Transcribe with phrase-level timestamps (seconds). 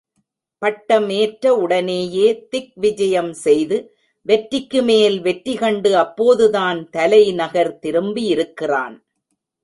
[0.61, 3.77] பட்டம் ஏற்ற உடனேயே திக்விஜயம் செய்து,
[4.25, 8.95] வெற்றிக்கு மேல் வெற்றி கண்டு அப்போதுதான் தலைநகர் திரும்பியிருக்கிறான்.